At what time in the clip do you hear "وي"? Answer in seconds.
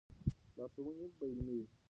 1.59-1.67